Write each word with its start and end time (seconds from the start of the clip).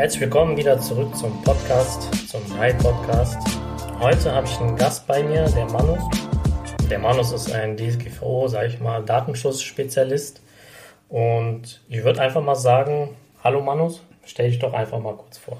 Herzlich 0.00 0.22
willkommen 0.22 0.56
wieder 0.56 0.80
zurück 0.80 1.14
zum 1.14 1.42
Podcast, 1.42 2.26
zum 2.26 2.40
High 2.56 2.74
Podcast. 2.78 3.36
Heute 4.00 4.32
habe 4.32 4.46
ich 4.46 4.58
einen 4.58 4.74
Gast 4.74 5.06
bei 5.06 5.22
mir, 5.22 5.44
der 5.44 5.66
Manus. 5.66 6.02
Der 6.88 6.98
Manus 6.98 7.32
ist 7.32 7.52
ein 7.52 7.76
DSGVO, 7.76 8.48
sage 8.48 8.68
ich 8.68 8.80
mal, 8.80 9.04
Datenschutzspezialist. 9.04 10.40
Und 11.10 11.82
ich 11.90 12.02
würde 12.02 12.22
einfach 12.22 12.42
mal 12.42 12.54
sagen, 12.54 13.10
hallo 13.44 13.60
Manus, 13.60 14.02
stell 14.24 14.48
dich 14.48 14.58
doch 14.58 14.72
einfach 14.72 15.00
mal 15.00 15.16
kurz 15.16 15.36
vor. 15.36 15.58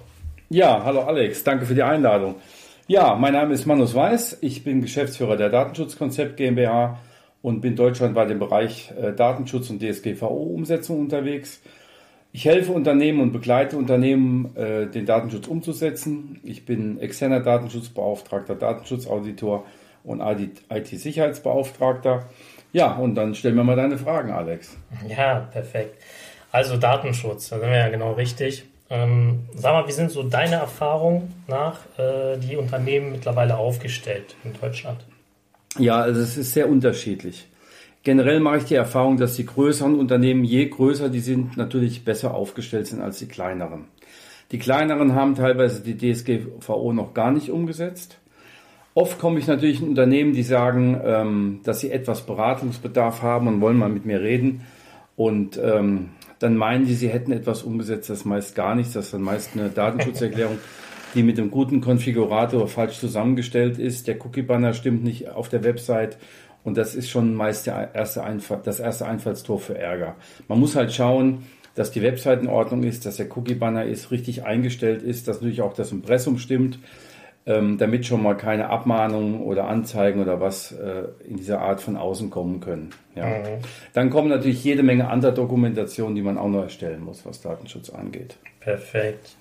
Ja, 0.48 0.84
hallo 0.84 1.02
Alex, 1.02 1.44
danke 1.44 1.66
für 1.66 1.74
die 1.74 1.82
Einladung. 1.82 2.36
Ja, 2.86 3.16
mein 3.16 3.34
Name 3.34 3.52
ist 3.52 3.66
Manus 3.66 3.94
Weiß, 3.94 4.38
ich 4.40 4.64
bin 4.64 4.80
Geschäftsführer 4.80 5.36
der 5.36 5.50
Datenschutzkonzept 5.50 6.38
GmbH 6.38 6.98
und 7.42 7.60
bin 7.60 7.76
deutschlandweit 7.76 8.30
im 8.30 8.38
Bereich 8.38 8.90
äh, 8.98 9.12
Datenschutz 9.12 9.68
und 9.68 9.82
DSGVO-Umsetzung 9.82 10.98
unterwegs. 10.98 11.60
Ich 12.32 12.44
helfe 12.44 12.70
Unternehmen 12.72 13.20
und 13.20 13.32
begleite 13.32 13.76
Unternehmen, 13.76 14.56
äh, 14.56 14.86
den 14.86 15.04
Datenschutz 15.04 15.48
umzusetzen. 15.48 16.38
Ich 16.44 16.64
bin 16.64 17.00
externer 17.00 17.40
Datenschutzbeauftragter, 17.40 18.54
Datenschutzauditor 18.54 19.66
und 20.04 20.20
IT-Sicherheitsbeauftragter. 20.20 22.28
Ja, 22.72 22.94
und 22.94 23.16
dann 23.16 23.34
stellen 23.34 23.56
wir 23.56 23.64
mal 23.64 23.74
deine 23.74 23.98
Fragen, 23.98 24.30
Alex. 24.30 24.76
Ja, 25.08 25.40
perfekt. 25.40 26.00
Also 26.52 26.76
Datenschutz, 26.76 27.48
da 27.48 27.58
sind 27.58 27.68
wir 27.68 27.78
ja 27.78 27.88
genau 27.88 28.12
richtig. 28.12 28.64
Ähm, 28.90 29.40
sag 29.54 29.72
mal, 29.72 29.88
wie 29.88 29.92
sind 29.92 30.10
so 30.10 30.22
deine 30.22 30.56
Erfahrungen 30.56 31.32
nach 31.48 31.78
äh, 31.98 32.36
die 32.38 32.56
Unternehmen 32.56 33.12
mittlerweile 33.12 33.56
aufgestellt 33.56 34.36
in 34.44 34.52
Deutschland? 34.60 35.00
Ja, 35.78 36.00
also 36.00 36.20
es 36.20 36.36
ist 36.36 36.54
sehr 36.54 36.68
unterschiedlich. 36.68 37.46
Generell 38.02 38.40
mache 38.40 38.58
ich 38.58 38.64
die 38.64 38.74
Erfahrung, 38.74 39.18
dass 39.18 39.36
die 39.36 39.44
größeren 39.44 39.94
Unternehmen, 39.94 40.44
je 40.44 40.66
größer 40.66 41.10
die 41.10 41.20
sind, 41.20 41.56
natürlich 41.56 42.04
besser 42.04 42.34
aufgestellt 42.34 42.86
sind 42.86 43.02
als 43.02 43.18
die 43.18 43.26
kleineren. 43.26 43.84
Die 44.52 44.58
kleineren 44.58 45.14
haben 45.14 45.34
teilweise 45.34 45.82
die 45.82 45.96
DSGVO 45.96 46.92
noch 46.92 47.14
gar 47.14 47.30
nicht 47.30 47.50
umgesetzt. 47.50 48.18
Oft 48.94 49.20
komme 49.20 49.38
ich 49.38 49.46
natürlich 49.46 49.80
in 49.80 49.88
Unternehmen, 49.88 50.32
die 50.32 50.42
sagen, 50.42 51.00
ähm, 51.04 51.60
dass 51.62 51.80
sie 51.80 51.92
etwas 51.92 52.22
Beratungsbedarf 52.22 53.22
haben 53.22 53.46
und 53.46 53.60
wollen 53.60 53.76
mal 53.76 53.88
mit 53.88 54.04
mir 54.04 54.20
reden. 54.20 54.62
Und 55.14 55.60
ähm, 55.62 56.08
dann 56.40 56.56
meinen 56.56 56.86
die, 56.86 56.94
sie 56.94 57.08
hätten 57.08 57.30
etwas 57.30 57.62
umgesetzt, 57.62 58.10
das 58.10 58.24
meist 58.24 58.56
gar 58.56 58.74
nichts. 58.74 58.94
Das 58.94 59.06
ist 59.06 59.14
dann 59.14 59.22
meist 59.22 59.50
eine 59.54 59.68
Datenschutzerklärung, 59.68 60.58
die 61.14 61.22
mit 61.22 61.38
einem 61.38 61.50
guten 61.50 61.80
Konfigurator 61.80 62.66
falsch 62.66 62.98
zusammengestellt 62.98 63.78
ist. 63.78 64.08
Der 64.08 64.16
Cookie-Banner 64.24 64.72
stimmt 64.72 65.04
nicht 65.04 65.28
auf 65.28 65.48
der 65.48 65.62
Website. 65.62 66.16
Und 66.64 66.76
das 66.76 66.94
ist 66.94 67.08
schon 67.08 67.34
meist 67.34 67.66
der 67.66 67.94
erste 67.94 68.22
Einfall, 68.22 68.60
das 68.64 68.80
erste 68.80 69.06
Einfallstor 69.06 69.58
für 69.58 69.78
Ärger. 69.78 70.16
Man 70.48 70.60
muss 70.60 70.76
halt 70.76 70.92
schauen, 70.92 71.46
dass 71.74 71.90
die 71.90 72.02
Website 72.02 72.42
in 72.42 72.48
Ordnung 72.48 72.82
ist, 72.82 73.06
dass 73.06 73.16
der 73.16 73.34
Cookie-Banner 73.36 73.84
ist, 73.84 74.10
richtig 74.10 74.44
eingestellt 74.44 75.02
ist, 75.02 75.28
dass 75.28 75.36
natürlich 75.36 75.62
auch 75.62 75.72
das 75.72 75.92
Impressum 75.92 76.38
stimmt, 76.38 76.78
ähm, 77.46 77.78
damit 77.78 78.04
schon 78.04 78.22
mal 78.22 78.36
keine 78.36 78.68
Abmahnungen 78.68 79.40
oder 79.40 79.66
Anzeigen 79.66 80.20
oder 80.20 80.40
was 80.40 80.72
äh, 80.72 81.04
in 81.26 81.36
dieser 81.36 81.60
Art 81.60 81.80
von 81.80 81.96
außen 81.96 82.28
kommen 82.28 82.60
können. 82.60 82.90
Ja. 83.14 83.26
Mhm. 83.26 83.44
Dann 83.94 84.10
kommen 84.10 84.28
natürlich 84.28 84.62
jede 84.62 84.82
Menge 84.82 85.08
anderer 85.08 85.32
Dokumentationen, 85.32 86.14
die 86.14 86.22
man 86.22 86.36
auch 86.36 86.48
noch 86.48 86.62
erstellen 86.62 87.02
muss, 87.02 87.24
was 87.24 87.40
Datenschutz 87.40 87.88
angeht. 87.90 88.36
Perfekt. 88.60 89.36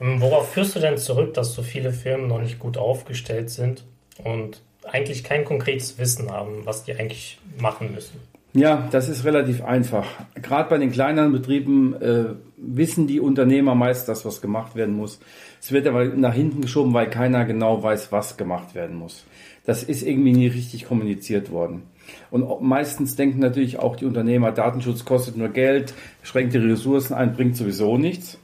Ähm, 0.00 0.20
worauf 0.20 0.50
führst 0.52 0.76
du 0.76 0.80
denn 0.80 0.96
zurück, 0.96 1.34
dass 1.34 1.52
so 1.52 1.62
viele 1.62 1.92
Firmen 1.92 2.28
noch 2.28 2.40
nicht 2.40 2.58
gut 2.58 2.78
aufgestellt 2.78 3.50
sind 3.50 3.84
und 4.24 4.62
eigentlich 4.90 5.24
kein 5.24 5.44
konkretes 5.44 5.98
Wissen 5.98 6.30
haben, 6.30 6.64
was 6.64 6.84
die 6.84 6.94
eigentlich 6.94 7.38
machen 7.58 7.92
müssen? 7.94 8.20
Ja, 8.56 8.88
das 8.90 9.10
ist 9.10 9.24
relativ 9.26 9.62
einfach. 9.62 10.06
Gerade 10.40 10.70
bei 10.70 10.78
den 10.78 10.90
kleineren 10.90 11.30
Betrieben 11.30 11.94
äh, 12.00 12.24
wissen 12.56 13.06
die 13.06 13.20
Unternehmer 13.20 13.74
meist, 13.74 14.08
dass 14.08 14.24
was 14.24 14.40
gemacht 14.40 14.74
werden 14.74 14.96
muss. 14.96 15.20
Es 15.60 15.72
wird 15.72 15.86
aber 15.86 16.06
nach 16.06 16.32
hinten 16.32 16.62
geschoben, 16.62 16.94
weil 16.94 17.10
keiner 17.10 17.44
genau 17.44 17.82
weiß, 17.82 18.12
was 18.12 18.38
gemacht 18.38 18.74
werden 18.74 18.96
muss. 18.96 19.26
Das 19.66 19.82
ist 19.82 20.02
irgendwie 20.02 20.32
nie 20.32 20.46
richtig 20.46 20.86
kommuniziert 20.86 21.50
worden. 21.50 21.82
Und 22.30 22.62
meistens 22.62 23.14
denken 23.14 23.40
natürlich 23.40 23.78
auch 23.78 23.96
die 23.96 24.06
Unternehmer, 24.06 24.52
Datenschutz 24.52 25.04
kostet 25.04 25.36
nur 25.36 25.48
Geld, 25.48 25.92
schränkt 26.22 26.54
die 26.54 26.58
Ressourcen 26.58 27.12
ein, 27.12 27.34
bringt 27.34 27.56
sowieso 27.56 27.98
nichts. 27.98 28.38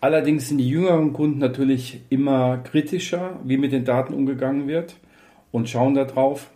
Allerdings 0.00 0.48
sind 0.48 0.58
die 0.58 0.68
jüngeren 0.68 1.12
Kunden 1.12 1.38
natürlich 1.38 2.00
immer 2.08 2.58
kritischer, 2.58 3.38
wie 3.44 3.56
mit 3.56 3.70
den 3.70 3.84
Daten 3.84 4.14
umgegangen 4.14 4.66
wird 4.66 4.96
und 5.54 5.68
schauen 5.68 5.94
da 5.94 6.04
drauf. 6.04 6.50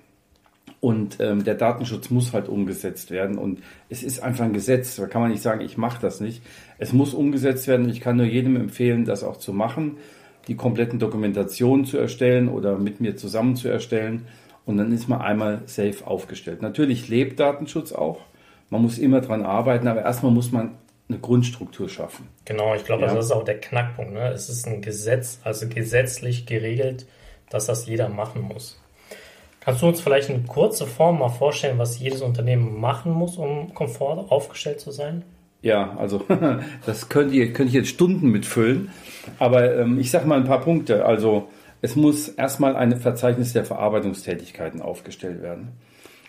Und 0.81 1.19
ähm, 1.21 1.45
der 1.45 1.55
Datenschutz 1.55 2.11
muss 2.11 2.33
halt 2.33 2.49
umgesetzt 2.49 3.13
werden. 3.13 3.39
Und 3.39 3.61
es 3.89 4.03
ist 4.03 4.21
einfach 4.21 4.45
ein 4.45 4.53
Gesetz. 4.53 4.97
Da 4.97 5.07
kann 5.07 5.23
man 5.23 5.31
nicht 5.31 5.43
sagen, 5.43 5.61
ich 5.61 5.77
mache 5.77 6.01
das 6.03 6.19
nicht. 6.19 6.43
Es 6.79 6.93
muss 6.93 7.15
umgesetzt 7.15 7.69
werden. 7.69 7.87
Und 7.87 7.93
ich 7.93 8.01
kann 8.01 8.17
nur 8.17 8.27
jedem 8.27 8.57
empfehlen, 8.57 9.05
das 9.05 9.23
auch 9.23 9.37
zu 9.37 9.53
machen, 9.53 9.99
die 10.49 10.57
kompletten 10.57 10.99
Dokumentationen 10.99 11.85
zu 11.85 11.97
erstellen 11.97 12.49
oder 12.49 12.77
mit 12.77 13.01
mir 13.01 13.15
zusammen 13.15 13.55
zu 13.55 13.69
erstellen. 13.69 14.27
Und 14.67 14.79
dann 14.79 14.91
ist 14.91 15.09
man 15.09 15.21
einmal 15.21 15.63
safe 15.67 16.05
aufgestellt. 16.05 16.61
Natürlich 16.61 17.09
lebt 17.09 17.39
Datenschutz 17.39 17.93
auch. 17.93 18.19
Man 18.69 18.83
muss 18.83 18.99
immer 18.99 19.21
dran 19.21 19.45
arbeiten, 19.45 19.87
aber 19.87 20.03
erstmal 20.03 20.33
muss 20.33 20.51
man 20.51 20.73
eine 21.09 21.21
Grundstruktur 21.21 21.89
schaffen. 21.89 22.27
Genau, 22.45 22.75
ich 22.75 22.85
glaube, 22.85 23.03
ja. 23.03 23.15
das 23.15 23.27
ist 23.27 23.33
auch 23.33 23.45
der 23.45 23.61
Knackpunkt. 23.61 24.13
Ne? 24.13 24.29
Es 24.33 24.49
ist 24.49 24.67
ein 24.67 24.83
Gesetz, 24.83 25.39
also 25.45 25.69
gesetzlich 25.69 26.47
geregelt, 26.47 27.07
dass 27.49 27.67
das 27.67 27.87
jeder 27.87 28.09
machen 28.09 28.43
muss. 28.43 28.81
Kannst 29.69 29.83
du 29.83 29.89
uns 29.89 30.01
vielleicht 30.01 30.31
eine 30.31 30.45
kurze 30.45 30.87
Form 30.87 31.19
mal 31.19 31.29
vorstellen, 31.29 31.77
was 31.77 31.99
jedes 31.99 32.23
Unternehmen 32.23 32.81
machen 32.81 33.13
muss, 33.13 33.37
um 33.37 33.75
komfort 33.75 34.31
aufgestellt 34.31 34.81
zu 34.81 34.93
sein? 34.93 35.27
Ja, 35.61 35.95
also 35.99 36.25
das 36.87 37.11
könnt 37.11 37.35
ihr, 37.35 37.53
könnt 37.53 37.75
ihr 37.75 37.81
jetzt 37.81 37.91
Stunden 37.91 38.31
mitfüllen. 38.31 38.91
Aber 39.39 39.77
ähm, 39.79 40.01
ich 40.01 40.11
sage 40.11 40.27
mal 40.27 40.39
ein 40.39 40.47
paar 40.47 40.63
Punkte. 40.63 41.05
Also 41.05 41.49
es 41.83 41.97
muss 41.97 42.29
erstmal 42.29 42.77
ein 42.77 42.99
Verzeichnis 42.99 43.53
der 43.53 43.67
Verarbeitungstätigkeiten 43.67 44.81
aufgestellt 44.81 45.43
werden. 45.43 45.73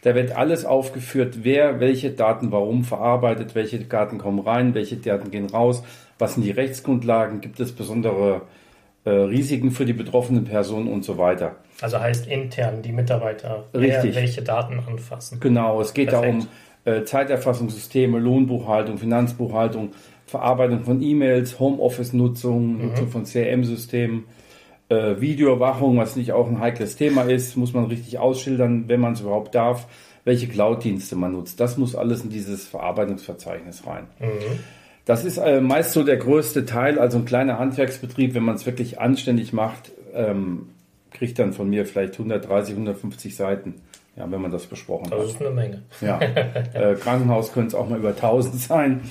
Da 0.01 0.15
wird 0.15 0.35
alles 0.35 0.65
aufgeführt, 0.65 1.37
wer 1.43 1.79
welche 1.79 2.11
Daten 2.11 2.51
warum 2.51 2.83
verarbeitet, 2.83 3.55
welche 3.55 3.79
Daten 3.79 4.17
kommen 4.17 4.39
rein, 4.39 4.73
welche 4.73 4.97
Daten 4.97 5.31
gehen 5.31 5.45
raus, 5.45 5.81
was 6.17 6.33
sind 6.33 6.43
die 6.43 6.51
Rechtsgrundlagen, 6.51 7.39
gibt 7.39 7.61
es 7.61 7.71
besondere 7.71 8.35
äh, 8.35 8.39
Risiken 9.05 9.71
für 9.71 9.85
die 9.85 9.93
betroffenen 9.93 10.43
Personen 10.43 10.87
und 10.87 11.03
so 11.05 11.17
weiter. 11.17 11.55
Also 11.81 11.99
heißt 11.99 12.27
intern 12.27 12.81
die 12.81 12.91
Mitarbeiter, 12.91 13.65
Richtig. 13.73 14.15
welche 14.15 14.41
Daten 14.41 14.79
anfassen. 14.79 15.39
Genau, 15.39 15.79
es 15.81 15.93
geht 15.93 16.09
Perfekt. 16.09 16.47
da 16.85 16.91
um 16.91 16.99
äh, 16.99 17.03
Zeiterfassungssysteme, 17.03 18.19
Lohnbuchhaltung, 18.19 18.97
Finanzbuchhaltung, 18.97 19.91
Verarbeitung 20.25 20.83
von 20.83 21.01
E-Mails, 21.01 21.59
Homeoffice-Nutzung, 21.59 22.77
mhm. 22.77 22.87
Nutzung 22.87 23.07
von 23.09 23.23
CRM-Systemen, 23.23 24.25
äh, 24.89 25.19
Videoüberwachung, 25.19 25.97
was 25.97 26.15
nicht 26.15 26.31
auch 26.33 26.47
ein 26.47 26.59
heikles 26.59 26.95
Thema 26.95 27.23
ist, 27.23 27.55
muss 27.55 27.73
man 27.73 27.85
richtig 27.85 28.19
ausschildern, 28.19 28.85
wenn 28.87 28.99
man 28.99 29.13
es 29.13 29.21
überhaupt 29.21 29.55
darf, 29.55 29.87
welche 30.25 30.47
Cloud-Dienste 30.47 31.15
man 31.15 31.33
nutzt. 31.33 31.59
Das 31.59 31.77
muss 31.77 31.95
alles 31.95 32.23
in 32.23 32.29
dieses 32.29 32.67
Verarbeitungsverzeichnis 32.67 33.85
rein. 33.87 34.07
Mhm. 34.19 34.59
Das 35.05 35.25
ist 35.25 35.37
äh, 35.37 35.61
meist 35.61 35.93
so 35.93 36.03
der 36.03 36.17
größte 36.17 36.65
Teil, 36.65 36.99
also 36.99 37.17
ein 37.17 37.25
kleiner 37.25 37.57
Handwerksbetrieb, 37.57 38.33
wenn 38.35 38.43
man 38.43 38.55
es 38.55 38.65
wirklich 38.65 38.99
anständig 38.99 39.53
macht, 39.53 39.91
ähm, 40.13 40.69
kriegt 41.11 41.39
dann 41.39 41.53
von 41.53 41.69
mir 41.69 41.85
vielleicht 41.85 42.13
130, 42.13 42.73
150 42.73 43.35
Seiten, 43.35 43.75
ja, 44.15 44.29
wenn 44.29 44.41
man 44.41 44.51
das 44.51 44.67
besprochen 44.67 45.09
das 45.09 45.19
hat. 45.19 45.25
Das 45.25 45.33
ist 45.33 45.41
eine 45.41 45.49
Menge. 45.51 45.81
Ja, 46.01 46.19
äh, 46.73 46.95
Krankenhaus 46.95 47.53
könnte 47.53 47.69
es 47.69 47.75
auch 47.75 47.89
mal 47.89 47.97
über 47.97 48.09
1000 48.09 48.55
sein. 48.61 49.01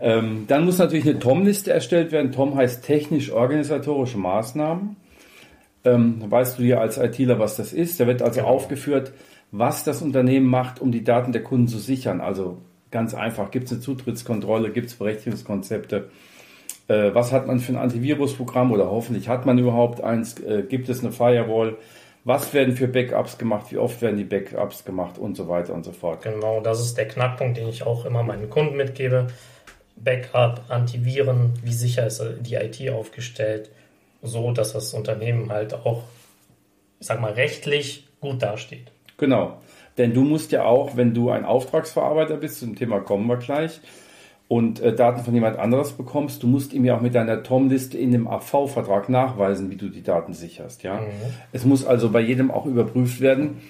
Ähm, 0.00 0.44
dann 0.48 0.64
muss 0.64 0.78
natürlich 0.78 1.06
eine 1.06 1.18
TOM-Liste 1.18 1.72
erstellt 1.72 2.12
werden. 2.12 2.32
TOM 2.32 2.56
heißt 2.56 2.84
technisch-organisatorische 2.84 4.18
Maßnahmen 4.18 4.96
ähm, 5.84 6.22
weißt 6.30 6.58
du 6.58 6.62
ja 6.62 6.78
als 6.78 6.98
ITler, 6.98 7.38
was 7.38 7.56
das 7.56 7.72
ist. 7.72 8.00
Da 8.00 8.06
wird 8.06 8.22
also 8.22 8.40
genau. 8.40 8.52
aufgeführt, 8.52 9.12
was 9.50 9.84
das 9.84 10.02
Unternehmen 10.02 10.46
macht, 10.46 10.80
um 10.80 10.90
die 10.90 11.04
Daten 11.04 11.32
der 11.32 11.42
Kunden 11.42 11.68
zu 11.68 11.78
sichern. 11.78 12.20
Also 12.20 12.58
ganz 12.94 13.12
einfach, 13.12 13.50
gibt 13.50 13.66
es 13.66 13.72
eine 13.72 13.80
Zutrittskontrolle, 13.80 14.70
gibt 14.70 14.86
es 14.86 14.94
Berechtigungskonzepte, 14.94 16.10
äh, 16.86 17.10
was 17.12 17.32
hat 17.32 17.48
man 17.48 17.58
für 17.58 17.72
ein 17.72 17.78
Antivirusprogramm 17.78 18.70
oder 18.70 18.88
hoffentlich 18.88 19.28
hat 19.28 19.46
man 19.46 19.58
überhaupt 19.58 20.00
eins, 20.00 20.38
äh, 20.40 20.62
gibt 20.62 20.88
es 20.88 21.02
eine 21.02 21.10
Firewall, 21.10 21.76
was 22.22 22.54
werden 22.54 22.76
für 22.76 22.86
Backups 22.86 23.36
gemacht, 23.36 23.72
wie 23.72 23.78
oft 23.78 24.00
werden 24.00 24.16
die 24.16 24.24
Backups 24.24 24.84
gemacht 24.84 25.18
und 25.18 25.36
so 25.36 25.48
weiter 25.48 25.74
und 25.74 25.84
so 25.84 25.90
fort. 25.90 26.22
Genau, 26.22 26.60
das 26.60 26.80
ist 26.80 26.96
der 26.96 27.08
Knackpunkt, 27.08 27.56
den 27.56 27.68
ich 27.68 27.82
auch 27.82 28.06
immer 28.06 28.22
meinen 28.22 28.48
Kunden 28.48 28.76
mitgebe. 28.76 29.26
Backup, 29.96 30.62
Antiviren, 30.68 31.52
wie 31.64 31.72
sicher 31.72 32.06
ist 32.06 32.22
die 32.40 32.54
IT 32.54 32.88
aufgestellt, 32.90 33.70
so, 34.22 34.52
dass 34.52 34.72
das 34.72 34.94
Unternehmen 34.94 35.50
halt 35.50 35.74
auch, 35.74 36.04
ich 37.00 37.08
sag 37.08 37.20
mal, 37.20 37.32
rechtlich 37.32 38.06
gut 38.20 38.40
dasteht. 38.40 38.92
Genau. 39.16 39.58
Denn 39.98 40.12
du 40.12 40.22
musst 40.22 40.52
ja 40.52 40.64
auch, 40.64 40.96
wenn 40.96 41.14
du 41.14 41.30
ein 41.30 41.44
Auftragsverarbeiter 41.44 42.36
bist, 42.36 42.60
zum 42.60 42.74
Thema 42.74 43.00
kommen 43.00 43.26
wir 43.26 43.36
gleich, 43.36 43.80
und 44.46 44.80
äh, 44.80 44.94
Daten 44.94 45.24
von 45.24 45.34
jemand 45.34 45.58
anderes 45.58 45.92
bekommst, 45.92 46.42
du 46.42 46.46
musst 46.46 46.74
ihm 46.74 46.84
ja 46.84 46.96
auch 46.96 47.00
mit 47.00 47.14
deiner 47.14 47.42
TOM-Liste 47.42 47.96
in 47.96 48.12
dem 48.12 48.28
AV-Vertrag 48.28 49.08
nachweisen, 49.08 49.70
wie 49.70 49.76
du 49.76 49.88
die 49.88 50.02
Daten 50.02 50.34
sicherst. 50.34 50.82
Ja? 50.82 50.96
Mhm. 50.96 51.08
Es 51.52 51.64
muss 51.64 51.84
also 51.84 52.10
bei 52.10 52.20
jedem 52.20 52.50
auch 52.50 52.66
überprüft 52.66 53.20
werden, 53.20 53.62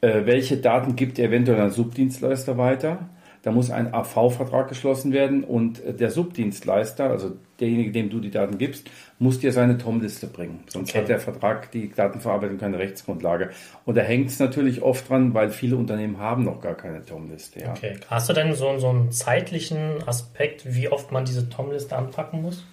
äh, 0.00 0.22
welche 0.24 0.56
Daten 0.56 0.96
gibt 0.96 1.18
er 1.18 1.28
eventuell 1.28 1.60
an 1.60 1.70
Subdienstleister 1.70 2.56
weiter. 2.56 3.10
Da 3.42 3.50
muss 3.50 3.70
ein 3.70 3.92
AV-Vertrag 3.92 4.68
geschlossen 4.68 5.12
werden 5.12 5.42
und 5.42 5.82
der 5.84 6.10
Subdienstleister, 6.10 7.10
also 7.10 7.32
derjenige, 7.58 7.90
dem 7.90 8.08
du 8.08 8.20
die 8.20 8.30
Daten 8.30 8.56
gibst, 8.56 8.88
muss 9.18 9.40
dir 9.40 9.52
seine 9.52 9.78
TOM-Liste 9.78 10.28
bringen. 10.28 10.64
Sonst 10.68 10.90
okay. 10.90 11.00
hat 11.00 11.08
der 11.08 11.18
Vertrag, 11.18 11.70
die 11.72 11.90
Datenverarbeitung 11.90 12.58
keine 12.58 12.78
Rechtsgrundlage. 12.78 13.50
Und 13.84 13.96
da 13.96 14.02
hängt 14.02 14.28
es 14.28 14.38
natürlich 14.38 14.82
oft 14.82 15.08
dran, 15.08 15.34
weil 15.34 15.50
viele 15.50 15.76
Unternehmen 15.76 16.18
haben 16.18 16.44
noch 16.44 16.60
gar 16.60 16.74
keine 16.74 17.04
TOM-Liste. 17.04 17.60
Ja. 17.60 17.72
Okay. 17.72 17.98
Hast 18.08 18.28
du 18.28 18.32
denn 18.32 18.54
so, 18.54 18.78
so 18.78 18.88
einen 18.88 19.10
zeitlichen 19.10 20.06
Aspekt, 20.06 20.74
wie 20.74 20.88
oft 20.88 21.10
man 21.10 21.24
diese 21.24 21.48
TOM-Liste 21.48 21.96
anpacken 21.96 22.42
muss? 22.42 22.64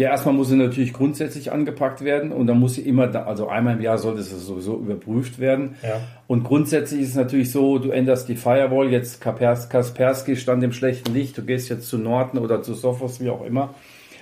Ja, 0.00 0.08
erstmal 0.12 0.34
muss 0.34 0.48
sie 0.48 0.56
natürlich 0.56 0.94
grundsätzlich 0.94 1.52
angepackt 1.52 2.02
werden 2.02 2.32
und 2.32 2.46
dann 2.46 2.58
muss 2.58 2.76
sie 2.76 2.80
immer, 2.80 3.14
also 3.26 3.48
einmal 3.48 3.74
im 3.74 3.82
Jahr 3.82 3.98
sollte 3.98 4.22
sie 4.22 4.38
sowieso 4.38 4.78
überprüft 4.78 5.38
werden. 5.38 5.74
Ja. 5.82 6.00
Und 6.26 6.42
grundsätzlich 6.42 7.02
ist 7.02 7.10
es 7.10 7.16
natürlich 7.16 7.52
so, 7.52 7.78
du 7.78 7.90
änderst 7.90 8.26
die 8.26 8.36
Firewall, 8.36 8.90
jetzt 8.90 9.20
Kaspersky 9.20 10.36
stand 10.36 10.64
im 10.64 10.72
schlechten 10.72 11.12
Licht, 11.12 11.36
du 11.36 11.42
gehst 11.42 11.68
jetzt 11.68 11.86
zu 11.86 11.98
Norton 11.98 12.40
oder 12.40 12.62
zu 12.62 12.72
Sophos, 12.72 13.20
wie 13.20 13.28
auch 13.28 13.44
immer. 13.44 13.74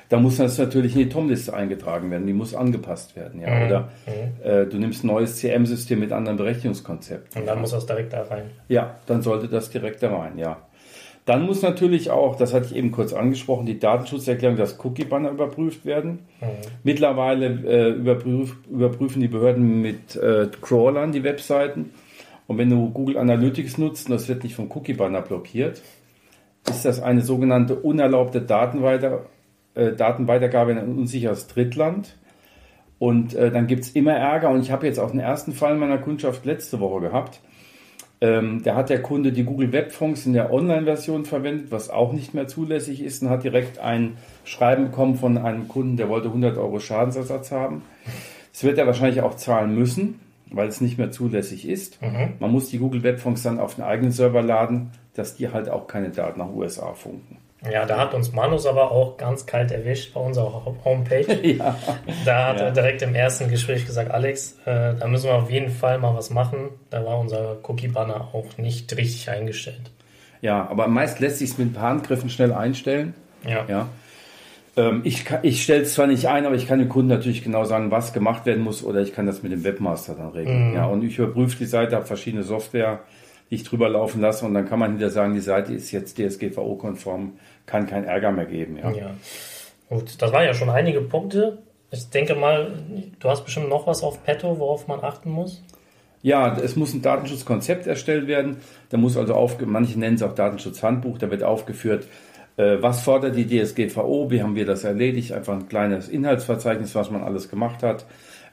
Da 0.08 0.18
muss 0.18 0.38
das 0.38 0.58
natürlich 0.58 0.96
in 0.96 1.02
die 1.02 1.08
TOM-Liste 1.10 1.54
eingetragen 1.54 2.10
werden, 2.10 2.26
die 2.26 2.32
muss 2.32 2.56
angepasst 2.56 3.14
werden. 3.14 3.40
Ja? 3.40 3.54
Mhm. 3.54 3.66
Oder 3.66 3.88
mhm. 4.06 4.50
Äh, 4.50 4.66
du 4.66 4.78
nimmst 4.78 5.04
ein 5.04 5.06
neues 5.06 5.36
CM-System 5.36 6.00
mit 6.00 6.10
anderen 6.10 6.38
Berechtigungskonzepten. 6.38 7.40
Und 7.40 7.46
dann 7.46 7.58
ja. 7.58 7.60
muss 7.60 7.70
das 7.70 7.86
direkt 7.86 8.12
da 8.12 8.24
rein. 8.24 8.50
Ja, 8.66 8.96
dann 9.06 9.22
sollte 9.22 9.46
das 9.46 9.70
direkt 9.70 10.02
da 10.02 10.12
rein, 10.12 10.38
ja. 10.38 10.56
Dann 11.28 11.44
muss 11.44 11.60
natürlich 11.60 12.10
auch, 12.10 12.36
das 12.36 12.54
hatte 12.54 12.68
ich 12.70 12.74
eben 12.74 12.90
kurz 12.90 13.12
angesprochen, 13.12 13.66
die 13.66 13.78
Datenschutzerklärung, 13.78 14.56
das 14.56 14.82
Cookie-Banner 14.82 15.28
überprüft 15.28 15.84
werden. 15.84 16.20
Mhm. 16.40 16.46
Mittlerweile 16.84 17.48
äh, 17.48 17.90
überprüf, 17.90 18.56
überprüfen 18.66 19.20
die 19.20 19.28
Behörden 19.28 19.82
mit 19.82 20.16
äh, 20.16 20.48
Crawlern 20.62 21.12
die 21.12 21.24
Webseiten. 21.24 21.90
Und 22.46 22.56
wenn 22.56 22.70
du 22.70 22.88
Google 22.88 23.18
Analytics 23.18 23.76
nutzt 23.76 24.06
und 24.06 24.14
das 24.14 24.26
wird 24.26 24.42
nicht 24.42 24.54
vom 24.54 24.70
Cookie-Banner 24.74 25.20
blockiert, 25.20 25.82
ist 26.66 26.86
das 26.86 26.98
eine 26.98 27.20
sogenannte 27.20 27.74
unerlaubte 27.74 28.40
Datenweiter, 28.40 29.26
äh, 29.74 29.92
Datenweitergabe 29.92 30.72
in 30.72 30.78
ein 30.78 30.96
unsicheres 30.96 31.46
Drittland. 31.46 32.16
Und 32.98 33.34
äh, 33.34 33.50
dann 33.50 33.66
gibt 33.66 33.84
es 33.84 33.90
immer 33.90 34.14
Ärger. 34.14 34.48
Und 34.48 34.62
ich 34.62 34.70
habe 34.70 34.86
jetzt 34.86 34.98
auch 34.98 35.10
den 35.10 35.20
ersten 35.20 35.52
Fall 35.52 35.76
meiner 35.76 35.98
Kundschaft 35.98 36.46
letzte 36.46 36.80
Woche 36.80 37.02
gehabt 37.02 37.42
ähm, 38.20 38.62
da 38.64 38.74
hat 38.74 38.90
der 38.90 39.00
Kunde 39.00 39.32
die 39.32 39.44
Google 39.44 39.72
Web 39.72 39.92
Fonds 39.92 40.26
in 40.26 40.32
der 40.32 40.52
Online-Version 40.52 41.24
verwendet, 41.24 41.70
was 41.70 41.88
auch 41.88 42.12
nicht 42.12 42.34
mehr 42.34 42.48
zulässig 42.48 43.02
ist, 43.02 43.22
und 43.22 43.30
hat 43.30 43.44
direkt 43.44 43.78
ein 43.78 44.16
Schreiben 44.44 44.86
bekommen 44.86 45.14
von 45.14 45.38
einem 45.38 45.68
Kunden, 45.68 45.96
der 45.96 46.08
wollte 46.08 46.28
100 46.28 46.58
Euro 46.58 46.80
Schadensersatz 46.80 47.52
haben. 47.52 47.82
Das 48.52 48.64
wird 48.64 48.78
er 48.78 48.86
wahrscheinlich 48.86 49.22
auch 49.22 49.36
zahlen 49.36 49.74
müssen, 49.74 50.18
weil 50.50 50.66
es 50.66 50.80
nicht 50.80 50.98
mehr 50.98 51.12
zulässig 51.12 51.68
ist. 51.68 52.02
Mhm. 52.02 52.34
Man 52.40 52.50
muss 52.50 52.70
die 52.70 52.78
Google 52.78 53.04
Web 53.04 53.20
Fonds 53.20 53.42
dann 53.42 53.60
auf 53.60 53.78
einen 53.78 53.88
eigenen 53.88 54.10
Server 54.10 54.42
laden, 54.42 54.90
dass 55.14 55.36
die 55.36 55.50
halt 55.50 55.68
auch 55.68 55.86
keine 55.86 56.10
Daten 56.10 56.40
nach 56.40 56.52
USA 56.52 56.94
funken. 56.94 57.36
Ja, 57.70 57.86
da 57.86 57.98
hat 57.98 58.14
uns 58.14 58.32
Manus 58.32 58.66
aber 58.66 58.92
auch 58.92 59.16
ganz 59.16 59.44
kalt 59.44 59.72
erwischt 59.72 60.14
bei 60.14 60.20
unserer 60.20 60.62
Homepage. 60.84 61.26
ja. 61.42 61.76
Da 62.24 62.46
hat 62.48 62.60
ja. 62.60 62.66
er 62.66 62.70
direkt 62.70 63.02
im 63.02 63.14
ersten 63.14 63.50
Gespräch 63.50 63.84
gesagt, 63.84 64.12
Alex, 64.12 64.56
äh, 64.64 64.94
da 64.94 65.06
müssen 65.08 65.26
wir 65.26 65.34
auf 65.34 65.50
jeden 65.50 65.70
Fall 65.70 65.98
mal 65.98 66.14
was 66.14 66.30
machen. 66.30 66.70
Da 66.90 67.04
war 67.04 67.18
unser 67.18 67.56
Cookie-Banner 67.64 68.28
auch 68.32 68.58
nicht 68.58 68.96
richtig 68.96 69.28
eingestellt. 69.28 69.90
Ja, 70.40 70.68
aber 70.70 70.86
meist 70.86 71.18
lässt 71.18 71.38
sich 71.38 71.50
es 71.50 71.58
mit 71.58 71.68
ein 71.68 71.72
paar 71.72 71.90
Handgriffen 71.90 72.30
schnell 72.30 72.52
einstellen. 72.52 73.14
Ja. 73.44 73.64
ja. 73.68 73.88
Ähm, 74.76 75.00
ich 75.04 75.24
ich 75.42 75.64
stelle 75.64 75.82
es 75.82 75.94
zwar 75.94 76.06
nicht 76.06 76.26
ein, 76.26 76.46
aber 76.46 76.54
ich 76.54 76.68
kann 76.68 76.78
dem 76.78 76.88
Kunden 76.88 77.08
natürlich 77.08 77.42
genau 77.42 77.64
sagen, 77.64 77.90
was 77.90 78.12
gemacht 78.12 78.46
werden 78.46 78.62
muss, 78.62 78.84
oder 78.84 79.00
ich 79.00 79.12
kann 79.12 79.26
das 79.26 79.42
mit 79.42 79.50
dem 79.50 79.64
Webmaster 79.64 80.14
dann 80.14 80.28
regeln. 80.28 80.70
Mhm. 80.70 80.74
Ja, 80.76 80.86
und 80.86 81.02
ich 81.02 81.18
überprüfe 81.18 81.58
die 81.58 81.64
Seite, 81.64 81.96
habe 81.96 82.06
verschiedene 82.06 82.44
Software 82.44 83.00
ich 83.50 83.64
drüber 83.64 83.88
laufen 83.88 84.20
lasse 84.20 84.44
und 84.44 84.54
dann 84.54 84.68
kann 84.68 84.78
man 84.78 84.90
hinterher 84.90 85.12
sagen, 85.12 85.34
die 85.34 85.40
Seite 85.40 85.72
ist 85.72 85.90
jetzt 85.90 86.18
DSGVO-konform, 86.18 87.32
kann 87.66 87.86
kein 87.86 88.04
Ärger 88.04 88.30
mehr 88.30 88.46
geben. 88.46 88.76
Ja. 88.76 88.90
ja. 88.90 89.10
Gut, 89.88 90.20
das 90.20 90.32
waren 90.32 90.44
ja 90.44 90.54
schon 90.54 90.70
einige 90.70 91.00
Punkte. 91.00 91.58
Ich 91.90 92.10
denke 92.10 92.34
mal, 92.34 92.72
du 93.18 93.28
hast 93.28 93.44
bestimmt 93.44 93.70
noch 93.70 93.86
was 93.86 94.02
auf 94.02 94.22
Petto, 94.22 94.58
worauf 94.58 94.86
man 94.86 95.00
achten 95.00 95.30
muss. 95.30 95.62
Ja, 96.20 96.56
es 96.58 96.76
muss 96.76 96.92
ein 96.92 97.00
Datenschutzkonzept 97.00 97.86
erstellt 97.86 98.26
werden. 98.26 98.58
Da 98.90 98.98
muss 98.98 99.16
also 99.16 99.34
auf, 99.34 99.58
manche 99.64 99.98
nennen 99.98 100.16
es 100.16 100.22
auch 100.22 100.34
Datenschutzhandbuch, 100.34 101.16
da 101.18 101.30
wird 101.30 101.42
aufgeführt, 101.42 102.06
äh, 102.58 102.82
was 102.82 103.02
fordert 103.02 103.36
die 103.36 103.46
DSGVO, 103.46 104.30
wie 104.30 104.42
haben 104.42 104.56
wir 104.56 104.66
das 104.66 104.84
erledigt, 104.84 105.32
einfach 105.32 105.54
ein 105.54 105.68
kleines 105.68 106.08
Inhaltsverzeichnis, 106.08 106.94
was 106.94 107.10
man 107.10 107.22
alles 107.22 107.48
gemacht 107.48 107.82
hat. 107.82 108.04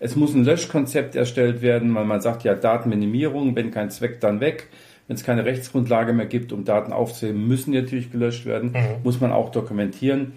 Es 0.05 0.15
muss 0.15 0.35
ein 0.35 0.43
Löschkonzept 0.43 1.15
erstellt 1.15 1.63
werden, 1.63 1.95
weil 1.95 2.05
man 2.05 2.21
sagt 2.21 2.43
ja 2.43 2.53
Datenminimierung, 2.53 3.55
wenn 3.55 3.71
kein 3.71 3.89
Zweck, 3.89 4.21
dann 4.21 4.39
weg. 4.39 4.67
Wenn 5.07 5.15
es 5.15 5.23
keine 5.23 5.45
Rechtsgrundlage 5.45 6.13
mehr 6.13 6.27
gibt, 6.27 6.53
um 6.53 6.63
Daten 6.63 6.93
aufzuheben, 6.93 7.47
müssen 7.47 7.71
die 7.71 7.81
natürlich 7.81 8.11
gelöscht 8.11 8.45
werden, 8.45 8.73
mhm. 8.73 9.03
muss 9.03 9.19
man 9.19 9.31
auch 9.31 9.49
dokumentieren. 9.49 10.33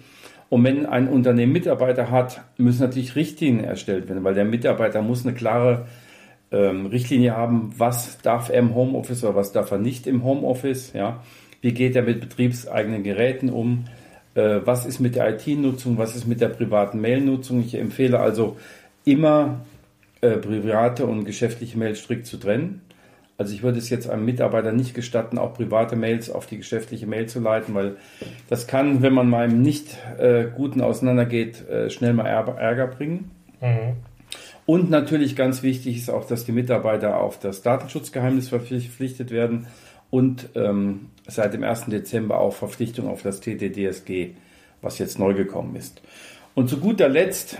Und 0.49 0.63
wenn 0.63 0.87
ein 0.87 1.07
Unternehmen 1.07 1.53
Mitarbeiter 1.53 2.09
hat, 2.09 2.41
müssen 2.57 2.81
natürlich 2.81 3.15
Richtlinien 3.15 3.63
erstellt 3.63 4.09
werden, 4.09 4.23
weil 4.23 4.33
der 4.33 4.45
Mitarbeiter 4.45 5.03
muss 5.03 5.23
eine 5.23 5.35
klare 5.35 5.85
ähm, 6.51 6.87
Richtlinie 6.87 7.37
haben, 7.37 7.71
was 7.77 8.17
darf 8.23 8.49
er 8.49 8.57
im 8.57 8.73
Homeoffice 8.73 9.23
oder 9.23 9.35
was 9.35 9.51
darf 9.51 9.69
er 9.69 9.77
nicht 9.77 10.07
im 10.07 10.23
Homeoffice, 10.23 10.93
ja. 10.93 11.21
Wie 11.61 11.73
geht 11.73 11.95
er 11.95 12.01
mit 12.01 12.21
betriebseigenen 12.21 13.03
Geräten 13.03 13.51
um? 13.51 13.85
Äh, 14.33 14.61
was 14.65 14.87
ist 14.87 14.99
mit 14.99 15.15
der 15.15 15.29
IT-Nutzung? 15.29 15.99
Was 15.99 16.15
ist 16.15 16.25
mit 16.25 16.41
der 16.41 16.49
privaten 16.49 16.99
Mail-Nutzung? 17.01 17.59
Ich 17.59 17.75
empfehle 17.75 18.19
also 18.19 18.57
immer 19.11 19.65
äh, 20.21 20.37
private 20.37 21.05
und 21.05 21.25
geschäftliche 21.25 21.77
Mails 21.77 21.99
strikt 21.99 22.25
zu 22.25 22.37
trennen. 22.37 22.81
Also 23.37 23.53
ich 23.53 23.63
würde 23.63 23.77
es 23.77 23.89
jetzt 23.89 24.09
einem 24.09 24.25
Mitarbeiter 24.25 24.73
nicht 24.73 24.93
gestatten, 24.93 25.37
auch 25.37 25.53
private 25.53 25.95
Mails 25.95 26.29
auf 26.29 26.45
die 26.45 26.57
geschäftliche 26.57 27.07
Mail 27.07 27.27
zu 27.27 27.39
leiten, 27.39 27.73
weil 27.73 27.95
das 28.49 28.67
kann, 28.67 29.01
wenn 29.01 29.13
man 29.13 29.29
mal 29.29 29.49
im 29.49 29.61
nicht 29.61 29.95
äh, 30.17 30.47
guten 30.53 30.81
auseinandergeht, 30.81 31.67
äh, 31.69 31.89
schnell 31.89 32.13
mal 32.13 32.25
Ärger 32.25 32.87
bringen. 32.87 33.31
Mhm. 33.61 33.95
Und 34.65 34.89
natürlich 34.89 35.37
ganz 35.37 35.63
wichtig 35.63 35.97
ist 35.97 36.09
auch, 36.09 36.25
dass 36.25 36.43
die 36.43 36.51
Mitarbeiter 36.51 37.17
auf 37.17 37.39
das 37.39 37.61
Datenschutzgeheimnis 37.61 38.49
verpflichtet 38.49 39.31
werden 39.31 39.67
und 40.09 40.49
ähm, 40.55 41.07
seit 41.27 41.53
dem 41.53 41.63
1. 41.63 41.85
Dezember 41.85 42.39
auch 42.39 42.53
Verpflichtung 42.53 43.07
auf 43.07 43.21
das 43.21 43.39
TTDSG, 43.39 44.31
was 44.81 44.99
jetzt 44.99 45.17
neu 45.17 45.33
gekommen 45.33 45.75
ist. 45.75 46.01
Und 46.55 46.69
zu 46.69 46.77
guter 46.77 47.07
Letzt 47.07 47.57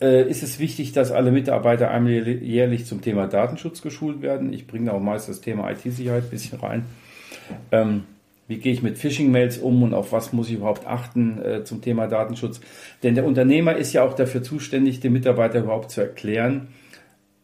äh, 0.00 0.28
ist 0.28 0.42
es 0.42 0.58
wichtig, 0.58 0.92
dass 0.92 1.10
alle 1.10 1.30
Mitarbeiter 1.30 1.90
einmal 1.90 2.12
jährlich 2.12 2.86
zum 2.86 3.00
Thema 3.00 3.26
Datenschutz 3.26 3.82
geschult 3.82 4.22
werden. 4.22 4.52
Ich 4.52 4.66
bringe 4.66 4.92
auch 4.92 5.00
meist 5.00 5.28
das 5.28 5.40
Thema 5.40 5.70
IT-Sicherheit 5.70 6.24
ein 6.24 6.30
bisschen 6.30 6.60
rein. 6.60 6.84
Ähm, 7.72 8.04
wie 8.46 8.56
gehe 8.56 8.72
ich 8.72 8.82
mit 8.82 8.96
Phishing-Mails 8.96 9.58
um 9.58 9.82
und 9.82 9.92
auf 9.92 10.12
was 10.12 10.32
muss 10.32 10.48
ich 10.48 10.54
überhaupt 10.54 10.86
achten 10.86 11.42
äh, 11.42 11.64
zum 11.64 11.82
Thema 11.82 12.06
Datenschutz? 12.06 12.60
Denn 13.02 13.14
der 13.14 13.26
Unternehmer 13.26 13.76
ist 13.76 13.92
ja 13.92 14.02
auch 14.02 14.14
dafür 14.14 14.42
zuständig, 14.42 15.00
den 15.00 15.12
Mitarbeiter 15.12 15.60
überhaupt 15.60 15.90
zu 15.90 16.00
erklären, 16.00 16.68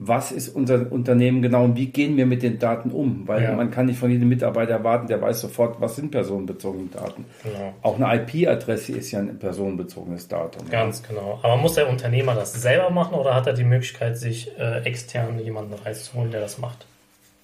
was 0.07 0.33
ist 0.33 0.49
unser 0.49 0.91
Unternehmen 0.93 1.41
genau 1.41 1.65
und 1.65 1.77
wie 1.77 1.87
gehen 1.87 2.17
wir 2.17 2.27
mit 2.27 2.43
den 2.43 2.59
Daten 2.59 2.91
um? 2.91 3.27
Weil 3.27 3.43
ja. 3.43 3.53
man 3.53 3.71
kann 3.71 3.87
nicht 3.87 3.99
von 3.99 4.11
jedem 4.11 4.29
Mitarbeiter 4.29 4.73
erwarten, 4.73 5.07
der 5.07 5.21
weiß 5.21 5.41
sofort, 5.41 5.81
was 5.81 5.97
sind 5.97 6.11
personenbezogene 6.11 6.89
Daten. 6.89 7.25
Genau. 7.43 7.75
Auch 7.83 7.99
eine 7.99 8.23
IP-Adresse 8.23 8.93
ist 8.93 9.11
ja 9.13 9.21
ein 9.21 9.39
personenbezogenes 9.39 10.29
Datum. 10.29 10.69
Ganz 10.71 11.03
ja. 11.03 11.09
genau. 11.09 11.39
Aber 11.43 11.57
muss 11.57 11.75
der 11.75 11.89
Unternehmer 11.89 12.35
das 12.35 12.53
selber 12.53 12.91
machen 12.91 13.15
oder 13.15 13.35
hat 13.35 13.47
er 13.47 13.55
die 13.55 13.65
Möglichkeit, 13.65 14.19
sich 14.19 14.51
äh, 14.59 14.83
extern 14.85 15.39
jemanden 15.39 15.75
reinzuholen, 15.75 16.31
der 16.31 16.41
das 16.41 16.59
macht? 16.59 16.87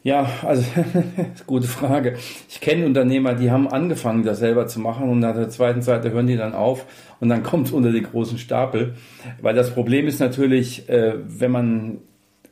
Ja, 0.02 0.30
also 0.42 0.64
gute 1.46 1.66
Frage. 1.66 2.16
Ich 2.48 2.60
kenne 2.60 2.86
Unternehmer, 2.86 3.34
die 3.34 3.50
haben 3.50 3.68
angefangen, 3.68 4.22
das 4.22 4.38
selber 4.38 4.66
zu 4.66 4.80
machen 4.80 5.10
und 5.10 5.18
nach 5.18 5.34
der 5.34 5.50
zweiten 5.50 5.82
Seite 5.82 6.10
hören 6.10 6.26
die 6.26 6.36
dann 6.36 6.54
auf 6.54 6.86
und 7.20 7.28
dann 7.28 7.42
kommt 7.44 7.68
es 7.68 7.72
unter 7.72 7.92
den 7.92 8.04
großen 8.04 8.38
Stapel. 8.38 8.94
Weil 9.40 9.54
das 9.54 9.70
Problem 9.72 10.06
ist 10.06 10.18
natürlich, 10.18 10.88
äh, 10.88 11.14
wenn 11.16 11.50
man 11.50 11.98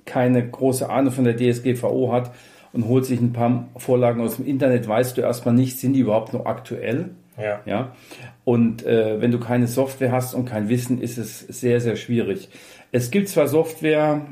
keine 0.08 0.48
große 0.48 0.88
Ahnung 0.88 1.12
von 1.12 1.24
der 1.24 1.36
DSGVO 1.36 2.12
hat 2.12 2.32
und 2.72 2.86
holt 2.86 3.04
sich 3.04 3.20
ein 3.20 3.32
paar 3.32 3.68
Vorlagen 3.76 4.20
aus 4.20 4.36
dem 4.36 4.46
Internet, 4.46 4.88
weißt 4.88 5.16
du 5.16 5.20
erstmal 5.20 5.54
nicht, 5.54 5.78
sind 5.78 5.92
die 5.92 6.00
überhaupt 6.00 6.32
noch 6.32 6.46
aktuell? 6.46 7.10
Ja. 7.36 7.60
ja? 7.66 7.92
Und 8.44 8.84
äh, 8.84 9.20
wenn 9.20 9.30
du 9.30 9.38
keine 9.38 9.66
Software 9.66 10.10
hast 10.10 10.34
und 10.34 10.46
kein 10.46 10.68
Wissen, 10.68 11.00
ist 11.00 11.18
es 11.18 11.40
sehr, 11.40 11.80
sehr 11.80 11.96
schwierig. 11.96 12.48
Es 12.90 13.10
gibt 13.10 13.28
zwar 13.28 13.46
Software, 13.46 14.22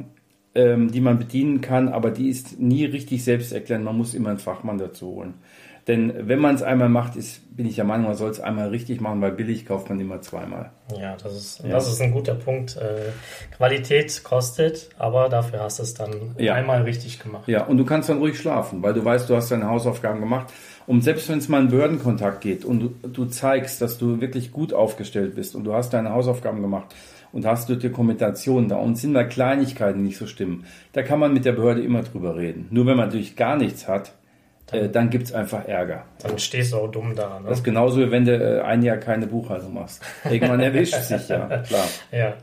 ähm, 0.55 0.91
die 0.91 1.01
man 1.01 1.19
bedienen 1.19 1.61
kann, 1.61 1.89
aber 1.89 2.11
die 2.11 2.29
ist 2.29 2.59
nie 2.59 2.85
richtig 2.87 3.23
selbst 3.23 3.53
erklären. 3.53 3.85
Man 3.85 3.97
muss 3.97 4.15
immer 4.15 4.31
einen 4.31 4.39
Fachmann 4.39 4.79
dazu 4.79 5.09
holen. 5.09 5.35
Denn 5.89 6.13
wenn 6.29 6.41
man 6.41 6.57
es 6.57 6.63
einmal 6.63 6.89
macht, 6.89 7.15
ist, 7.15 7.57
bin 7.57 7.65
ich 7.65 7.77
der 7.77 7.85
Meinung, 7.85 8.07
man 8.07 8.17
soll 8.17 8.31
es 8.31 8.41
einmal 8.41 8.71
richtig 8.71 9.01
machen, 9.01 9.21
weil 9.21 9.31
billig 9.31 9.67
kauft 9.67 9.89
man 9.89 10.01
immer 10.01 10.21
zweimal. 10.21 10.73
Ja, 10.99 11.17
das 11.23 11.37
ist, 11.37 11.61
ja. 11.63 11.71
Das 11.71 11.87
ist 11.87 12.01
ein 12.01 12.11
guter 12.11 12.35
Punkt. 12.35 12.77
Äh, 12.77 13.13
Qualität 13.57 14.25
kostet, 14.25 14.89
aber 14.99 15.29
dafür 15.29 15.61
hast 15.61 15.79
du 15.79 15.85
es 15.85 15.95
dann 15.95 16.35
ja. 16.39 16.55
einmal 16.55 16.83
richtig 16.83 17.21
gemacht. 17.21 17.47
Ja, 17.47 17.65
und 17.65 17.77
du 17.77 17.85
kannst 17.85 18.09
dann 18.09 18.19
ruhig 18.19 18.37
schlafen, 18.37 18.83
weil 18.83 18.95
du 18.95 19.05
weißt, 19.05 19.31
du 19.31 19.37
hast 19.37 19.53
deine 19.53 19.69
Hausaufgaben 19.69 20.21
gemacht. 20.21 20.53
Und 20.89 21.03
selbst 21.03 21.29
wenn 21.29 21.39
es 21.39 21.49
mal 21.49 21.59
einen 21.59 21.71
Behördenkontakt 21.71 22.41
geht 22.41 22.65
und 22.65 22.81
du, 22.81 23.09
du 23.09 23.25
zeigst, 23.27 23.81
dass 23.81 23.99
du 23.99 24.21
wirklich 24.21 24.53
gut 24.53 24.73
aufgestellt 24.73 25.37
bist 25.37 25.55
und 25.55 25.65
du 25.65 25.73
hast 25.73 25.91
deine 25.91 26.11
Hausaufgaben 26.13 26.63
gemacht 26.63 26.95
und 27.33 27.47
hast 27.47 27.69
du 27.69 27.77
Dokumentation 27.77 28.69
da 28.69 28.77
und 28.77 28.97
sind 28.97 29.15
da 29.15 29.25
Kleinigkeiten, 29.25 30.03
nicht 30.03 30.17
so 30.17 30.27
stimmen, 30.27 30.65
da 30.93 31.03
kann 31.03 31.21
man 31.21 31.33
mit 31.33 31.45
der 31.45 31.53
Behörde 31.53 31.83
immer 31.83 32.03
drüber 32.03 32.37
reden. 32.37 32.67
Nur 32.71 32.87
wenn 32.87 32.97
man 32.97 33.07
natürlich 33.07 33.37
gar 33.37 33.57
nichts 33.57 33.89
hat, 33.89 34.13
äh, 34.73 34.89
dann 34.89 35.11
gibt 35.11 35.27
es 35.27 35.33
einfach 35.33 35.67
Ärger. 35.67 36.05
Dann 36.23 36.39
stehst 36.39 36.73
du 36.73 36.79
auch 36.79 36.91
dumm 36.91 37.15
da. 37.15 37.41
Ne? 37.41 37.49
Das 37.49 37.59
ist 37.59 37.65
genauso, 37.65 38.01
wie 38.01 38.11
wenn 38.11 38.25
du 38.25 38.37
äh, 38.37 38.61
ein 38.63 38.83
Jahr 38.83 38.97
keine 38.97 39.27
Buchhaltung 39.27 39.75
machst. 39.75 40.03
Irgendwann 40.25 40.61
erwischt 40.61 40.95
sich 41.03 41.29
ja, 41.29 41.63
klar. 41.63 41.87
Ja. 42.13 42.35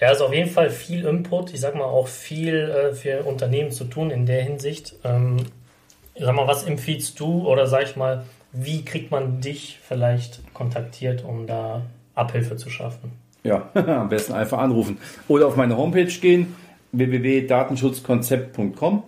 Ja, 0.00 0.10
ist 0.10 0.20
auf 0.20 0.34
jeden 0.34 0.50
Fall 0.50 0.70
viel 0.70 1.06
Input. 1.06 1.54
Ich 1.54 1.60
sag 1.60 1.76
mal 1.76 1.84
auch 1.84 2.08
viel 2.08 2.56
äh, 2.56 2.92
für 2.94 3.22
Unternehmen 3.22 3.70
zu 3.70 3.84
tun 3.84 4.10
in 4.10 4.26
der 4.26 4.42
Hinsicht. 4.42 4.96
Ähm, 5.04 5.36
sag 6.18 6.34
mal, 6.34 6.48
was 6.48 6.64
empfiehlst 6.64 7.18
du 7.20 7.48
oder 7.48 7.66
sag 7.66 7.84
ich 7.84 7.96
mal, 7.96 8.24
wie 8.52 8.84
kriegt 8.84 9.10
man 9.10 9.40
dich 9.40 9.80
vielleicht 9.86 10.40
kontaktiert, 10.52 11.24
um 11.24 11.46
da 11.46 11.80
Abhilfe 12.14 12.56
zu 12.56 12.68
schaffen? 12.70 13.12
Ja, 13.42 13.68
am 13.74 14.08
besten 14.08 14.32
einfach 14.32 14.58
anrufen. 14.58 14.98
Oder 15.28 15.46
auf 15.46 15.56
meine 15.56 15.76
Homepage 15.76 16.06
gehen, 16.06 16.56
www.datenschutzkonzept.com, 16.92 19.02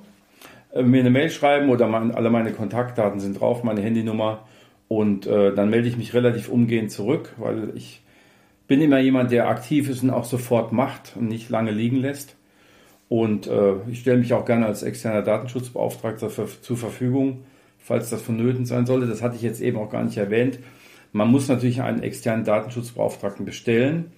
mir 0.82 1.00
eine 1.00 1.10
Mail 1.10 1.30
schreiben 1.30 1.70
oder 1.70 1.86
mein, 1.86 2.14
alle 2.14 2.30
meine 2.30 2.52
Kontaktdaten 2.52 3.20
sind 3.20 3.40
drauf, 3.40 3.62
meine 3.62 3.80
Handynummer. 3.80 4.46
Und 4.88 5.26
äh, 5.26 5.54
dann 5.54 5.70
melde 5.70 5.88
ich 5.88 5.96
mich 5.96 6.14
relativ 6.14 6.48
umgehend 6.48 6.92
zurück, 6.92 7.34
weil 7.38 7.72
ich 7.74 8.02
bin 8.68 8.80
immer 8.80 8.98
jemand, 8.98 9.30
der 9.30 9.48
aktiv 9.48 9.88
ist 9.88 10.02
und 10.02 10.10
auch 10.10 10.24
sofort 10.24 10.72
macht 10.72 11.14
und 11.16 11.28
nicht 11.28 11.50
lange 11.50 11.70
liegen 11.70 11.96
lässt. 11.96 12.36
Und 13.08 13.46
äh, 13.46 13.74
ich 13.88 14.00
stelle 14.00 14.18
mich 14.18 14.32
auch 14.32 14.44
gerne 14.44 14.66
als 14.66 14.82
externer 14.82 15.22
Datenschutzbeauftragter 15.22 16.30
für, 16.30 16.48
zur 16.60 16.76
Verfügung, 16.76 17.44
falls 17.78 18.10
das 18.10 18.22
vonnöten 18.22 18.66
sein 18.66 18.86
sollte. 18.86 19.06
Das 19.06 19.22
hatte 19.22 19.36
ich 19.36 19.42
jetzt 19.42 19.60
eben 19.60 19.78
auch 19.78 19.90
gar 19.90 20.02
nicht 20.02 20.16
erwähnt. 20.16 20.58
Man 21.12 21.30
muss 21.30 21.48
natürlich 21.48 21.82
einen 21.82 22.02
externen 22.02 22.44
Datenschutzbeauftragten 22.44 23.44
bestellen, 23.44 24.12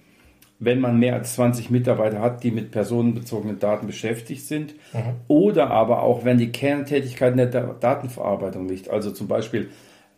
wenn 0.59 0.81
man 0.81 0.99
mehr 0.99 1.15
als 1.15 1.35
20 1.35 1.69
Mitarbeiter 1.69 2.19
hat, 2.19 2.43
die 2.43 2.51
mit 2.51 2.71
personenbezogenen 2.71 3.59
Daten 3.59 3.87
beschäftigt 3.87 4.45
sind. 4.45 4.75
Mhm. 4.93 5.15
Oder 5.27 5.71
aber 5.71 6.03
auch, 6.03 6.25
wenn 6.25 6.37
die 6.37 6.51
Kerntätigkeit 6.51 7.31
in 7.31 7.37
der 7.37 7.47
Datenverarbeitung 7.47 8.67
liegt. 8.67 8.89
Also 8.89 9.11
zum 9.11 9.27
Beispiel 9.27 9.69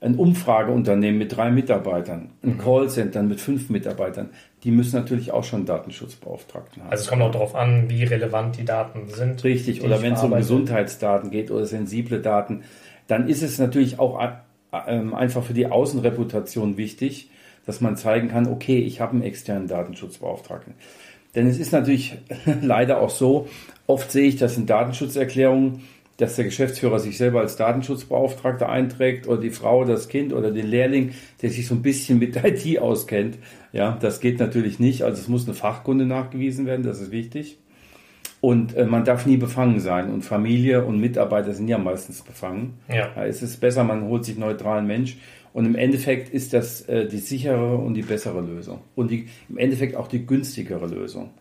ein 0.02 0.16
Umfrageunternehmen 0.16 1.20
mit 1.20 1.38
drei 1.38 1.52
Mitarbeitern, 1.52 2.32
ein 2.42 2.54
mhm. 2.54 2.58
Callcenter 2.58 3.22
mit 3.22 3.40
fünf 3.40 3.70
Mitarbeitern, 3.70 4.32
die 4.64 4.72
müssen 4.72 4.96
natürlich 4.96 5.32
auch 5.32 5.44
schon 5.44 5.68
Datenschutzbeauftragten 5.68 6.82
haben. 6.82 6.92
Also 6.92 7.04
es 7.04 7.08
kommt 7.08 7.22
auch 7.22 7.32
darauf 7.32 7.54
an, 7.54 7.88
wie 7.88 8.04
relevant 8.04 8.58
die 8.58 8.66
Daten 8.66 9.08
sind. 9.10 9.44
Richtig, 9.44 9.84
oder 9.84 10.02
wenn 10.02 10.14
es 10.14 10.24
um 10.24 10.32
Gesundheitsdaten 10.32 11.30
geht 11.30 11.52
oder 11.52 11.68
sensible 11.68 12.20
Daten, 12.20 12.64
dann 13.08 13.28
ist 13.28 13.44
es 13.44 13.60
natürlich 13.60 14.00
auch 14.00 14.20
äh, 14.20 14.30
ähm, 14.88 15.14
einfach 15.14 15.44
für 15.44 15.54
die 15.54 15.68
Außenreputation 15.68 16.78
wichtig, 16.78 17.30
dass 17.66 17.82
man 17.82 17.98
zeigen 17.98 18.30
kann, 18.30 18.48
okay, 18.48 18.80
ich 18.80 19.02
habe 19.02 19.14
einen 19.14 19.24
externen 19.24 19.68
Datenschutzbeauftragten. 19.68 20.74
Denn 21.36 21.48
es 21.48 21.60
ist 21.60 21.72
natürlich 21.72 22.18
leider 22.62 23.00
auch 23.00 23.10
so, 23.10 23.48
oft 23.88 24.12
sehe 24.12 24.28
ich 24.28 24.38
das 24.38 24.58
in 24.58 24.66
Datenschutzerklärungen, 24.66 25.82
dass 26.18 26.36
der 26.36 26.46
Geschäftsführer 26.46 27.00
sich 27.00 27.18
selber 27.18 27.40
als 27.40 27.56
Datenschutzbeauftragter 27.56 28.70
einträgt 28.70 29.28
oder 29.28 29.42
die 29.42 29.50
Frau, 29.50 29.86
das 29.86 30.08
Kind 30.08 30.34
oder 30.34 30.52
den 30.52 30.68
Lehrling, 30.68 31.14
der 31.42 31.50
sich 31.50 31.66
so 31.66 31.74
ein 31.74 31.82
bisschen 31.82 32.20
mit 32.20 32.36
IT 32.44 32.80
auskennt. 32.80 33.38
Ja, 33.74 33.98
das 34.00 34.20
geht 34.20 34.40
natürlich 34.40 34.80
nicht. 34.80 35.04
Also 35.04 35.20
es 35.20 35.28
muss 35.28 35.46
eine 35.46 35.56
Fachkunde 35.56 36.06
nachgewiesen 36.06 36.66
werden, 36.66 36.84
das 36.84 37.02
ist 37.02 37.12
wichtig. 37.12 37.58
Und 38.40 38.76
äh, 38.76 38.86
man 38.86 39.06
darf 39.06 39.26
nie 39.26 39.38
befangen 39.38 39.80
sein. 39.80 40.12
Und 40.12 40.24
Familie 40.24 40.84
und 40.84 41.00
Mitarbeiter 41.00 41.54
sind 41.54 41.68
ja 41.68 41.78
meistens 41.78 42.22
befangen. 42.22 42.80
Ja. 42.88 43.10
ja 43.16 43.26
es 43.26 43.42
ist 43.42 43.62
besser, 43.62 43.84
man 43.84 44.04
holt 44.06 44.26
sich 44.26 44.36
einen 44.36 44.46
neutralen 44.46 44.88
Mensch. 44.88 45.18
Und 45.54 45.66
im 45.66 45.76
Endeffekt 45.76 46.30
ist 46.30 46.54
das 46.54 46.82
äh, 46.88 47.08
die 47.08 47.18
sichere 47.18 47.76
und 47.76 47.94
die 47.94 48.04
bessere 48.04 48.42
Lösung. 48.42 48.80
Und 48.96 49.12
die, 49.12 49.28
im 49.50 49.58
Endeffekt 49.58 49.96
auch 49.96 50.08
die 50.08 50.26
günstigere 50.26 50.88
Lösung. 50.88 51.32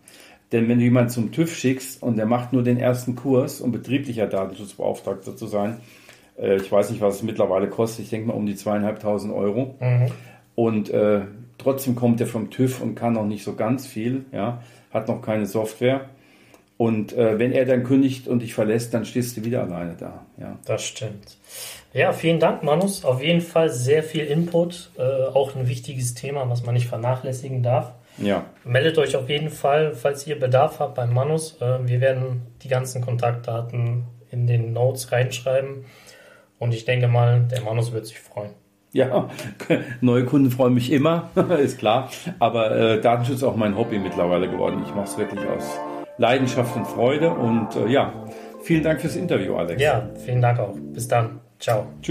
Denn 0.53 0.69
wenn 0.69 0.79
du 0.79 0.85
jemanden 0.85 1.11
zum 1.11 1.31
TÜV 1.31 1.55
schickst 1.55 2.03
und 2.03 2.17
der 2.17 2.27
macht 2.27 2.53
nur 2.53 2.63
den 2.63 2.77
ersten 2.77 3.15
Kurs, 3.15 3.61
um 3.61 3.71
betrieblicher 3.71 4.27
Datenschutzbeauftragter 4.27 5.37
zu 5.37 5.47
sein, 5.47 5.77
äh, 6.37 6.57
ich 6.57 6.71
weiß 6.71 6.91
nicht, 6.91 7.01
was 7.01 7.17
es 7.17 7.23
mittlerweile 7.23 7.69
kostet, 7.69 8.05
ich 8.05 8.11
denke 8.11 8.29
mal 8.29 8.35
um 8.35 8.47
die 8.47 8.57
zweieinhalbtausend 8.57 9.33
Euro. 9.33 9.77
Mhm. 9.81 10.11
Und 10.57 10.91
äh, 10.91 11.23
trotzdem 11.59 11.95
kommt 11.95 12.21
er 12.21 12.27
vom 12.27 12.51
TÜV 12.51 12.81
und 12.81 12.95
kann 12.97 13.13
noch 13.13 13.27
nicht 13.27 13.45
so 13.45 13.55
ganz 13.55 13.87
viel, 13.87 14.25
ja, 14.33 14.63
hat 14.93 15.09
noch 15.09 15.23
keine 15.23 15.47
Software. 15.47 16.11
Und 16.81 17.13
äh, 17.13 17.39
wenn 17.39 17.53
er 17.53 17.67
dann 17.67 17.85
kündigt 17.85 18.27
und 18.27 18.41
dich 18.41 18.55
verlässt, 18.55 18.95
dann 18.95 19.05
stehst 19.05 19.37
du 19.37 19.45
wieder 19.45 19.65
alleine 19.65 19.97
da. 20.01 20.25
Ja. 20.39 20.57
Das 20.65 20.83
stimmt. 20.83 21.37
Ja, 21.93 22.15
vielen 22.15 22.41
Dank, 22.41 22.63
Manus. 22.63 23.05
Auf 23.05 23.23
jeden 23.23 23.43
Fall 23.43 23.69
sehr 23.69 24.03
viel 24.03 24.25
Input. 24.25 24.91
Äh, 24.97 25.03
auch 25.03 25.55
ein 25.55 25.69
wichtiges 25.69 26.15
Thema, 26.15 26.49
was 26.49 26.65
man 26.65 26.73
nicht 26.73 26.87
vernachlässigen 26.87 27.63
darf. 27.63 27.93
Ja. 28.17 28.47
Meldet 28.65 28.97
euch 28.97 29.15
auf 29.15 29.29
jeden 29.29 29.51
Fall, 29.51 29.93
falls 29.93 30.27
ihr 30.27 30.41
Bedarf 30.41 30.81
habt 30.81 30.95
beim 30.95 31.13
Manus. 31.13 31.61
Äh, 31.61 31.87
wir 31.87 32.01
werden 32.01 32.47
die 32.63 32.69
ganzen 32.69 33.03
Kontaktdaten 33.03 34.05
in 34.31 34.47
den 34.47 34.73
Notes 34.73 35.13
reinschreiben. 35.13 35.85
Und 36.59 36.73
ich 36.73 36.87
denke 36.87 37.09
mal, 37.09 37.43
der 37.43 37.61
Manus 37.61 37.93
wird 37.93 38.07
sich 38.07 38.21
freuen. 38.21 38.53
Ja, 38.93 39.29
neue 40.01 40.25
Kunden 40.25 40.51
freuen 40.51 40.73
mich 40.73 40.91
immer, 40.91 41.29
ist 41.63 41.79
klar. 41.79 42.09
Aber 42.39 42.75
äh, 42.75 43.01
Datenschutz 43.03 43.37
ist 43.37 43.45
auch 43.45 43.57
mein 43.57 43.77
Hobby 43.77 43.99
mittlerweile 43.99 44.49
geworden. 44.49 44.83
Ich 44.87 44.95
mache 44.95 45.05
es 45.05 45.19
wirklich 45.19 45.47
aus 45.47 45.79
Leidenschaft 46.21 46.77
und 46.77 46.87
Freude. 46.87 47.31
Und 47.31 47.75
äh, 47.77 47.89
ja, 47.89 48.13
vielen 48.63 48.83
Dank 48.83 49.01
fürs 49.01 49.17
Interview, 49.17 49.57
Alex. 49.57 49.81
Ja, 49.83 50.09
vielen 50.25 50.43
Dank 50.43 50.61
auch. 50.61 50.75
Bis 50.77 51.09
dann. 51.09 51.41
Ciao. 51.59 51.87
Tschüss. 52.03 52.09